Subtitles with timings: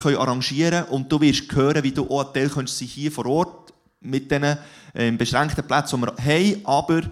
[0.00, 3.26] können arrangieren und du wirst hören, wie du auch ein Teil könntest sein hier vor
[3.26, 4.56] Ort mit diesen
[4.94, 7.02] ähm, beschränkten Plätzen, die wir haben, aber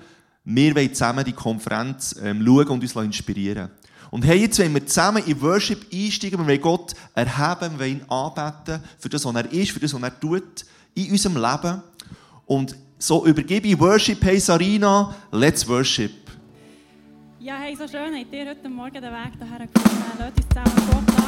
[0.45, 3.71] wir wollen zusammen die Konferenz ähm, schauen und uns inspirieren.
[4.11, 8.01] Und hey, jetzt wollen wir zusammen in Worship einsteigen, wir wollen Gott erheben, wir wollen
[8.01, 10.65] ihn anbeten für das, was er ist, für das, was er tut
[10.95, 11.83] in unserem Leben.
[12.47, 16.13] Und so übergebe ich Worship, hey Sarina, let's worship.
[17.39, 18.15] Ja, hey, so schön.
[18.15, 20.05] Habt ihr heute Morgen den Weg hierher gefunden.
[20.19, 21.28] Lasst uns zusammen Gott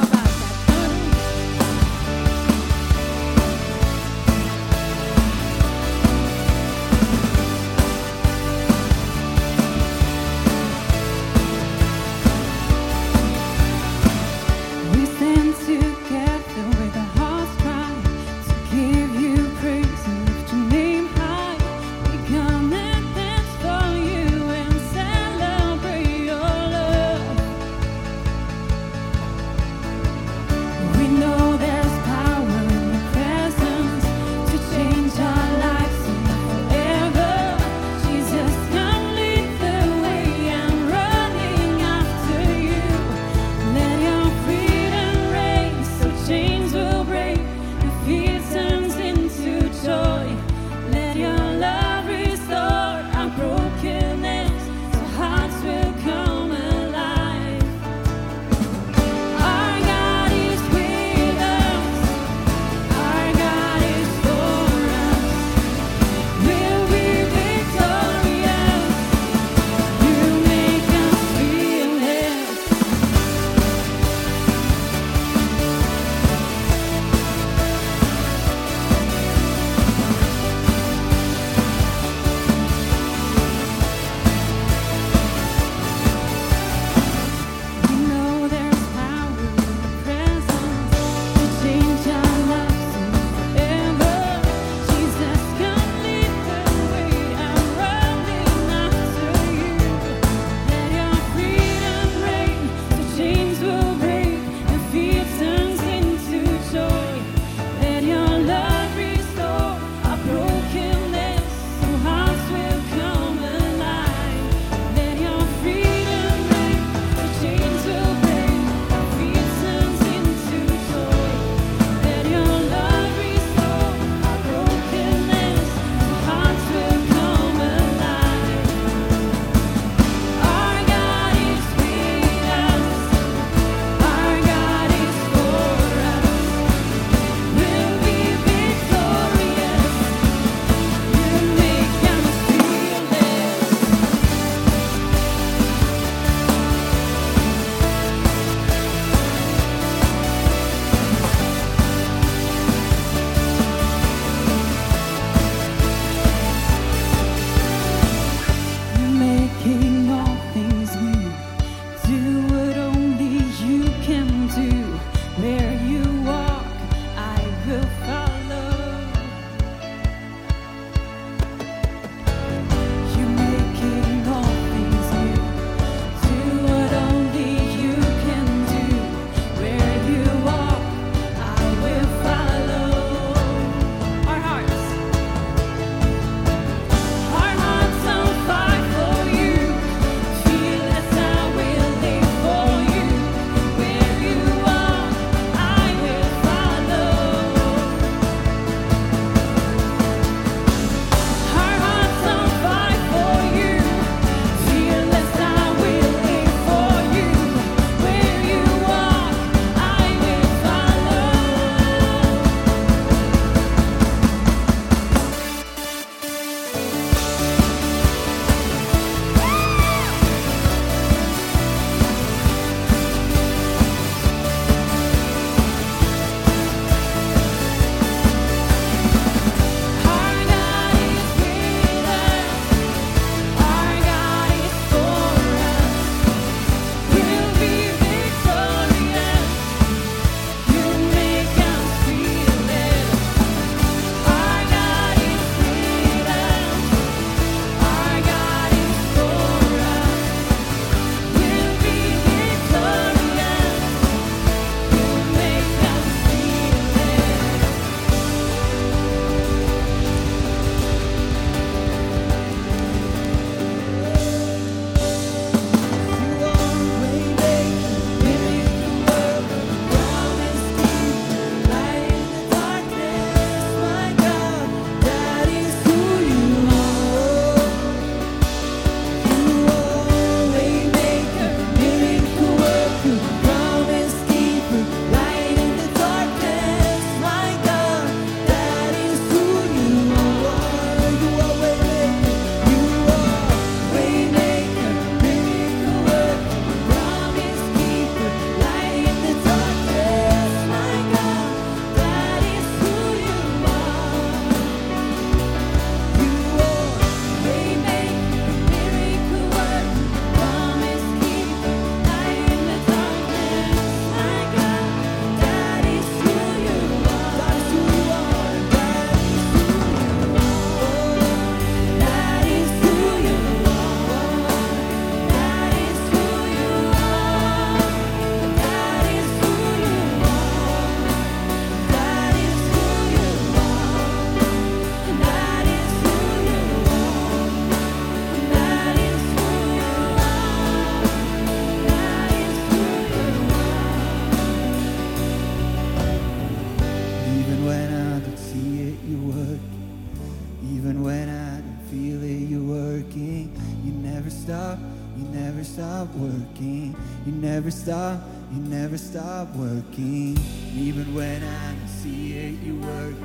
[357.81, 358.19] stop,
[358.53, 360.37] you never stop working.
[360.75, 363.20] Even when I don't see it, you work.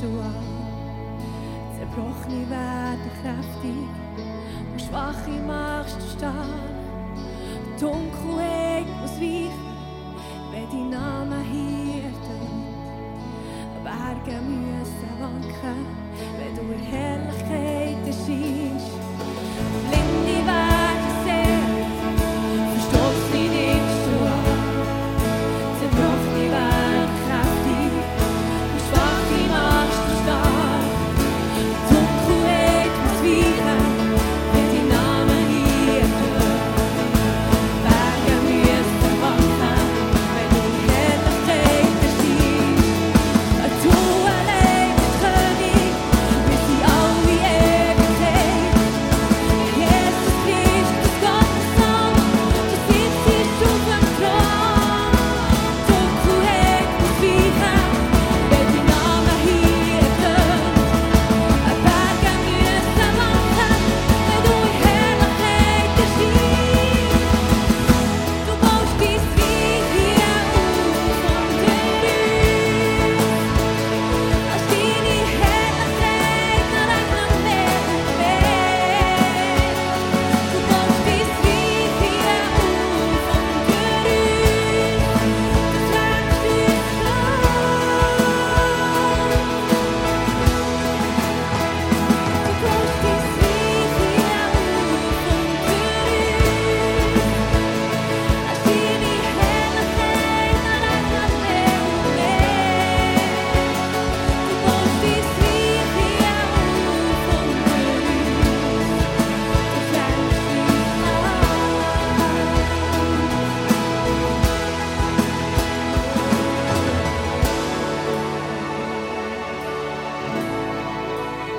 [0.00, 0.34] Du an.
[1.76, 3.78] Zerbrochene werden kräftig
[4.72, 6.68] und Schwache machst du stark.
[7.80, 9.68] Dunkelheit muss weichen,
[10.50, 12.58] wenn dein Name hier tönt.
[13.88, 15.86] Berge müssen wanken,
[16.38, 18.77] wenn du in Herrlichkeit erscheinst.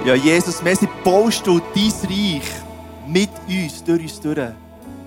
[0.10, 2.42] Ja, Jesus, merci, baust du dein Reich
[3.08, 4.40] mit uns, durch uns durch.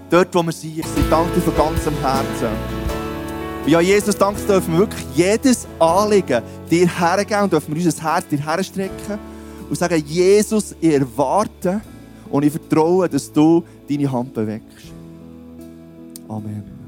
[0.09, 0.79] Dort, wo wir sind.
[0.79, 2.57] Ich danke dir von ganzem Herzen.
[3.67, 6.41] Ja, Jesus, danke, dürfen wir wirklich jedes Anliegen
[6.71, 9.19] dir hergeben und dürfen wir unser Herz dir herstrecken
[9.69, 11.81] und sagen, Jesus, ich erwarte
[12.31, 14.93] und ich vertraue, dass du deine Hand bewegst.
[16.29, 16.82] Amen.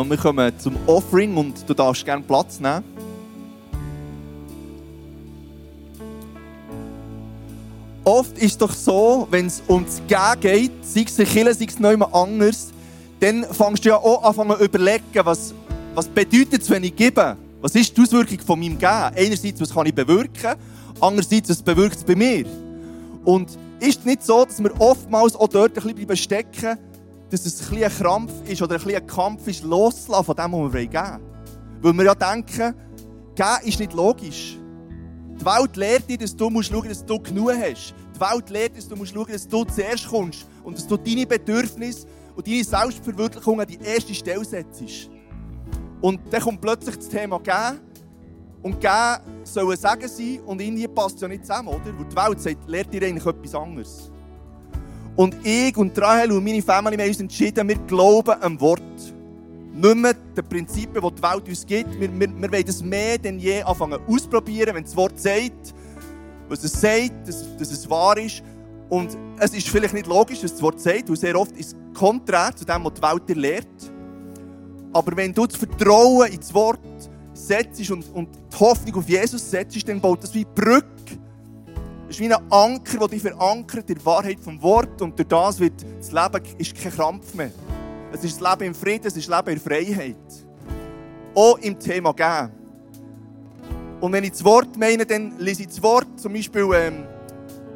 [0.00, 2.82] Und wir kommen zum Offering und du darfst gerne Platz nehmen.
[8.02, 11.66] Oft ist es doch so, wenn es ums Gehen geht, sei es in Kirche, sei
[11.66, 12.68] es noch anders,
[13.20, 15.54] dann fängst du ja auch an zu überlegen, was,
[15.94, 17.36] was bedeutet es, wenn ich gebe?
[17.60, 19.14] Was ist die Auswirkung von meinem Geben?
[19.14, 20.54] Einerseits, was kann ich bewirken?
[20.98, 22.46] Andererseits, was bewirkt es bei mir?
[23.24, 26.89] Und ist es nicht so, dass wir oftmals auch dort ein bisschen stecken bleiben,
[27.30, 30.72] dass es ein ein Krampf ist oder ein ein Kampf ist, loszulassen von dem, was
[30.72, 31.20] wir geben wollen?
[31.82, 32.74] Weil wir ja denken,
[33.34, 34.58] geben ist nicht logisch.
[35.40, 37.94] Die Welt lehrt dir, dass du musst schauen dass du genug hast.
[38.14, 41.26] Die Welt lehrt, dass du musst schauen dass du zuerst kommst und dass du deine
[41.26, 42.06] Bedürfnisse
[42.36, 45.08] und deine Selbstverwirklichung an die erste Stelle setzt.
[46.00, 47.80] Und dann kommt plötzlich das Thema Geben.
[48.62, 51.86] Und Geben soll ein Segen sein und irgendwie passt ja nicht zusammen, oder?
[51.86, 54.10] Weil die Welt sagt, lehrt dir eigentlich etwas anderes.
[55.16, 58.82] Und ich und Rahel und meine Familie haben uns entschieden, wir glauben am Wort.
[59.72, 62.00] Nicht mehr den Prinzipien, die die Welt uns gibt.
[62.00, 65.74] Wir, wir, wir wollen das mehr denn je anfangen ausprobieren, wenn das Wort sagt,
[66.48, 68.42] was es sagt, dass, dass es wahr ist.
[68.88, 71.76] Und es ist vielleicht nicht logisch, dass das Wort sagt, weil sehr oft ist es
[71.94, 73.92] konträr zu dem, was die Welt dir lehrt.
[74.92, 76.80] Aber wenn du das Vertrauen ins Wort
[77.32, 81.19] setzt und, und die Hoffnung auf Jesus setzt, dann baut das wie Brücke.
[82.10, 85.00] Es ist wie ein Anker, der dich verankert in der Wahrheit vom Wort.
[85.00, 87.52] Und durch das wird das Leben ist kein Krampf mehr.
[88.12, 90.16] Es ist das Leben im Frieden, es ist das Leben in Freiheit.
[91.36, 92.50] Auch im Thema Geben.
[94.00, 97.04] Und wenn ich das Wort meine, dann lese ich das Wort, zum Beispiel, ähm,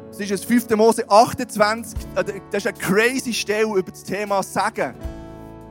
[0.09, 0.69] das ist das 5.
[0.71, 4.95] Mose 28, äh, das ist eine crazy Stelle über das Thema Sagen,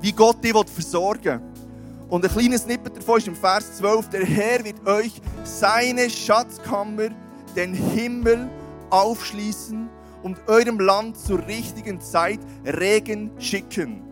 [0.01, 2.09] wie Gott dich versorgen will.
[2.09, 7.11] Und ein kleines Snippet davon ist im Vers 12, der Herr wird euch seine Schatzkammer,
[7.57, 8.51] den Himmel,
[8.91, 9.89] aufschließen
[10.23, 14.03] und eurem Land zur richtigen Zeit Regen schicken.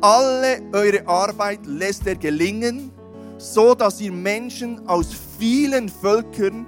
[0.00, 2.90] Alle eure Arbeit lässt er gelingen,
[3.38, 6.66] so dass ihr Menschen aus vielen Völkern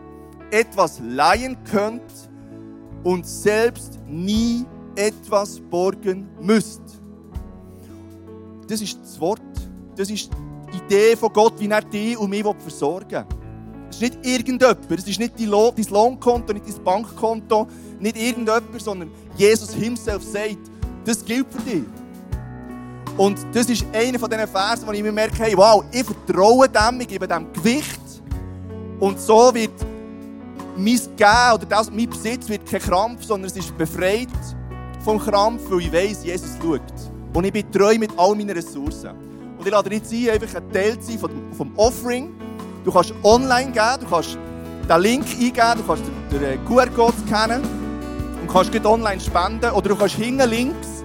[0.50, 2.02] etwas leihen könnt
[3.04, 6.82] und selbst nie etwas borgen müsst.
[8.68, 9.40] Das ist das Wort,
[9.96, 10.30] das ist
[10.72, 13.41] die Idee von Gott, wie er dich und mich versorgen will.
[13.92, 17.66] Es ist nicht irgendjemand, es ist nicht dein Lohn- dein Lohnkonto, nicht dein Bankkonto,
[18.00, 20.56] nicht irgendjemand, sondern Jesus himself sagt,
[21.04, 21.82] das gilt für dich.
[23.18, 26.66] Und das ist einer von diesen Versen, wo ich mir merke, hey, wow, ich vertraue
[26.70, 28.00] dem, ich gebe dem Gewicht.
[28.98, 29.72] Und so wird
[30.74, 34.28] mein Gehen oder das, mein Besitz wird kein Krampf, sondern es ist befreit
[35.04, 36.80] vom Krampf, weil ich weiss, Jesus schaut.
[37.34, 39.10] Und ich bin treu mit all meinen Ressourcen.
[39.58, 42.30] Und ich lade jetzt ein, einfach ein Teil zu sein vom, vom Offering.
[42.84, 44.36] Du kannst online geben, du kannst
[44.88, 47.62] den Link eingeben, du kannst den, den QR-Code scannen
[48.40, 49.70] und kannst online spenden.
[49.70, 51.04] Oder du kannst hinten links,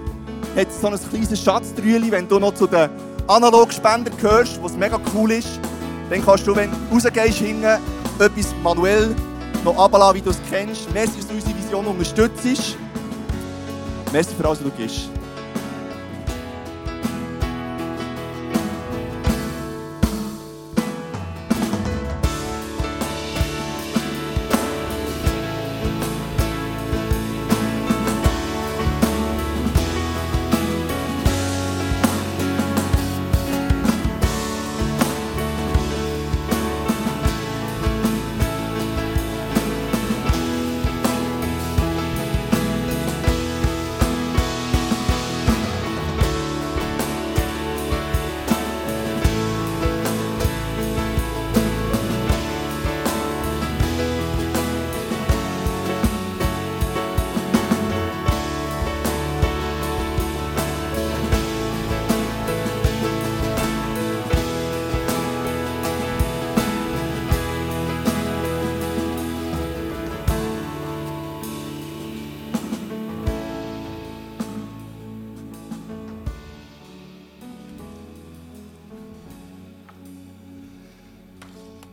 [0.56, 2.90] hat so ein kleines Schatztrüeli, wenn du noch zu den
[3.28, 5.60] Analogspendern gehörst, was mega cool ist,
[6.10, 7.66] dann kannst du, wenn du rausgehst, hinten
[8.20, 9.14] etwas manuell
[9.64, 10.92] noch abladen, wie du es kennst.
[10.94, 12.78] Merci, dass du unsere Vision unterstützt.
[14.12, 15.10] Merci für alles, was du gibst.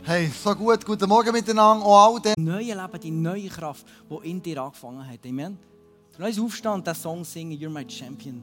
[0.06, 0.84] Hey, so gut.
[0.84, 1.82] Guten Morgen miteinander.
[1.82, 2.34] Auch all den.
[2.36, 5.24] neue Leben, die neue Kraft, die in dir angefangen hat.
[5.24, 5.58] Amen.
[6.18, 8.42] Lass uns aufstehen und Song singen, You're my champion.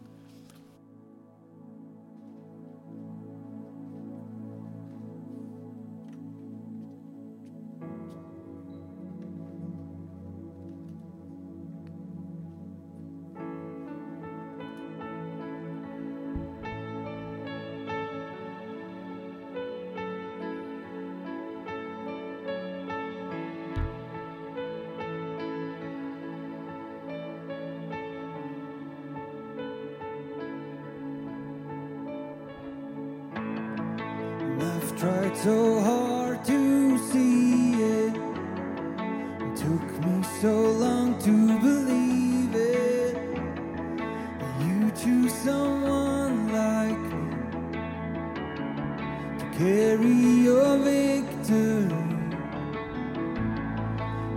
[49.58, 51.88] Carry your victory.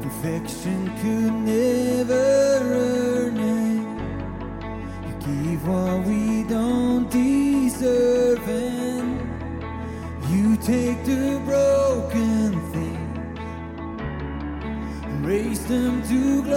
[0.03, 3.85] Perfection could never earn it.
[5.07, 9.21] You give what we don't deserve and
[10.31, 13.39] you take the broken things
[15.05, 16.54] and raise them to glory.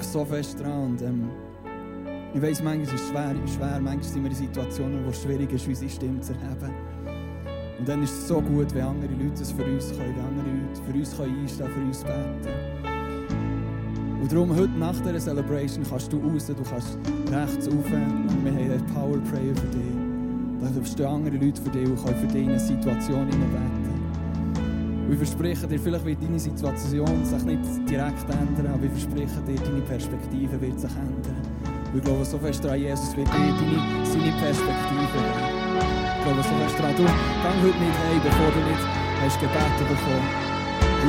[0.00, 0.90] Wirklich so fest dran.
[0.90, 1.30] Und, ähm,
[2.34, 5.52] ich weiss, manchmal ist es schwer, schwer, manchmal sind wir in Situationen, wo es schwierig
[5.52, 6.74] ist, unsere Stimme zu erheben.
[7.78, 10.46] Und dann ist es so gut, wenn andere Leute es für uns können, wenn andere
[10.46, 12.80] Leute für uns können einstehen, für uns beten.
[14.22, 16.98] Und darum, heute nach dieser Celebration kannst du raus, du kannst
[17.32, 19.90] rechts rauf und wir haben einen Power Prayer für dich.
[20.60, 23.79] Da stehen andere Leute für dich und können für dich in eine Situation beten.
[25.10, 29.42] Und ich verspreche dir, vielleicht wird deine Situation sich nicht direkt ändern, aber ich verspreche
[29.42, 31.34] dir, deine Perspektive wird sich ändern.
[31.90, 35.50] Und ich glaube so fest daran, Jesus wird dir deine, seine Perspektive geben.
[36.14, 38.86] Ich glaube so fest daran, du geh heute nicht heim, bevor du nicht
[39.18, 40.50] hast Gebete bekommen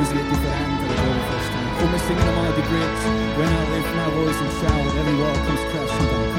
[0.02, 1.70] es wird dich verändern, ich glaube fest daran.
[1.78, 3.06] Komm, wir singen nochmal die Bridge.
[3.38, 6.31] When I lift my voice and shout, every wall comes crashing down.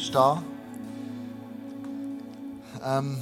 [0.00, 0.38] Stehen?
[2.84, 3.18] Ähm,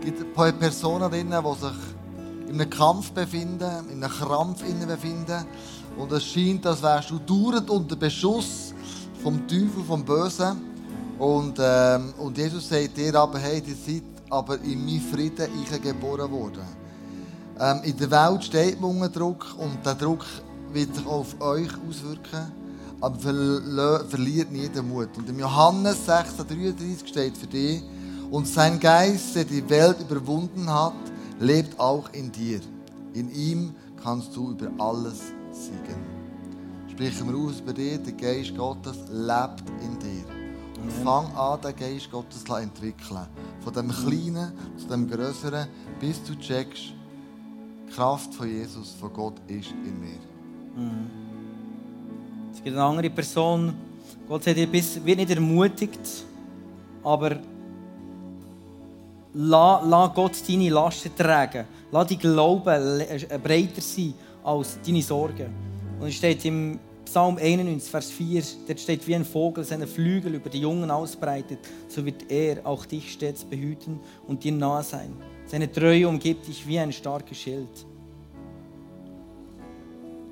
[0.00, 4.62] es gibt ein paar Personen drin, die sich in einem Kampf befinden, in einem Krampf
[4.62, 5.44] befinden.
[5.96, 8.74] Und es scheint, als wärst du dauernd unter Beschuss
[9.22, 10.56] vom Teufel, vom Bösen.
[11.18, 15.82] Und, ähm, und Jesus sagt dir aber, hey, ihr seid aber in meinem Frieden ich
[15.82, 16.64] geboren worden.
[17.58, 20.24] Ähm, in der Welt steht man unter Druck und der Druck
[20.72, 22.52] wird sich auch auf euch auswirken.
[23.00, 25.08] Aber verliert nie den Mut.
[25.16, 27.82] Und im Johannes 16,33 steht für dich,
[28.30, 30.94] und sein Geist, der die Welt überwunden hat,
[31.38, 32.60] lebt auch in dir.
[33.12, 35.20] In ihm kannst du über alles
[35.52, 36.16] siegen.
[36.90, 40.24] Sprechen wir aus bei dir, der Geist Gottes lebt in dir.
[40.82, 43.26] Und fang an, den Geist Gottes zu entwickeln.
[43.60, 45.68] Von dem Kleinen zu dem Größeren,
[46.00, 46.94] bis du checkst,
[47.86, 50.18] die Kraft von Jesus, von Gott ist in mir.
[50.76, 51.25] Es
[52.66, 53.74] gibt eine andere Person,
[54.28, 56.00] Gott sagt dir, bis- wird nicht ermutigt,
[57.04, 57.36] aber
[59.34, 61.64] lass, Gott deine Lasten tragen.
[61.92, 65.46] Lass dein Glauben äh, breiter sein als deine Sorgen.
[66.00, 70.34] Und es steht im Psalm 91, Vers 4, dort steht, wie ein Vogel seine Flügel
[70.34, 75.12] über die Jungen ausbreitet, so wird er auch dich stets behüten und dir nahe sein.
[75.46, 77.86] Seine Treue umgibt dich wie ein starkes Schild.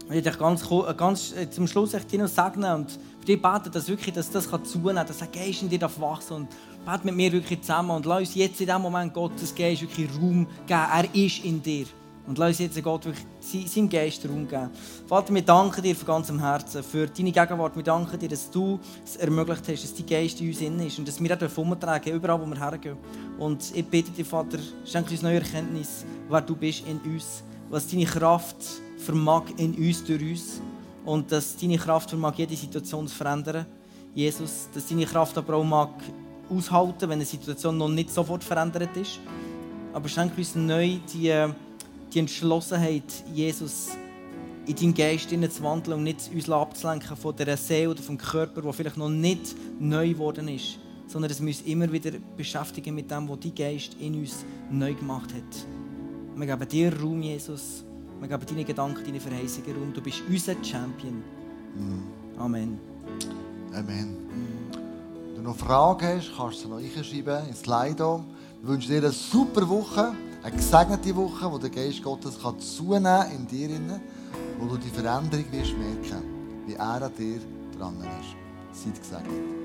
[0.07, 2.91] Ich möchte ganz, äh, ganz äh, zum Schluss echt noch segnen und
[3.21, 6.35] für dich beten, dass, wirklich, dass das zunehmen kann, dass der Geist in dir wachsen
[6.35, 6.49] und
[6.85, 10.11] bete mit mir wirklich zusammen und lass uns jetzt in diesem Moment Gottes Geist wirklich
[10.21, 10.81] Raum geben.
[10.93, 11.87] Er ist in dir.
[12.27, 14.71] Und lass uns jetzt Gott wirklich se- seinem Geist Raum geben.
[15.07, 17.77] Vater, wir danken dir von ganzem Herzen für deine Gegenwart.
[17.77, 20.99] Wir danken dir, dass du es ermöglicht hast, dass dein Geist in uns innen ist
[20.99, 22.97] und dass wir auch umtragen überall, wo wir hergehen.
[23.39, 27.87] Und ich bitte dir, Vater, schenk uns neue Erkenntnis, wer du bist in uns, was
[27.89, 28.57] deine Kraft
[29.05, 30.61] vermag in uns, durch uns.
[31.05, 33.67] Und dass deine Kraft vermag, jede Situation zu verändern.
[34.15, 35.91] Jesus, dass deine Kraft aber auch mag
[36.49, 39.21] aushalten, wenn eine Situation noch nicht sofort verändert ist.
[39.93, 41.33] Aber schenk uns neu die,
[42.13, 43.91] die Entschlossenheit, Jesus
[44.67, 48.63] in deinen Geist zu wandeln und nicht uns abzulenken von der Seele oder vom Körper,
[48.63, 53.11] der vielleicht noch nicht neu geworden ist, sondern dass wir uns immer wieder beschäftigen mit
[53.11, 55.67] dem, was dein Geist in uns neu gemacht hat.
[56.37, 57.85] Wir geben dir Raum, Jesus.
[58.25, 59.93] Wir geben deine Gedanken, deine Verheißungen Raum.
[59.93, 61.23] Du bist unser Champion.
[62.39, 62.79] Amen.
[63.75, 64.17] Amen.
[65.27, 68.25] Wenn du noch Fragen hast, kannst du sie noch reinschreiben ins Slido.
[68.63, 73.27] Ich wünsche dir eine super Woche, eine gesegnete Woche, wo der Geist Gottes kann zunehmen
[73.31, 73.79] in dir,
[74.59, 76.23] wo du die Veränderung wirst merken,
[76.67, 77.41] wie er an dir
[77.77, 78.83] dran ist.
[78.83, 79.64] Seid gesegnet.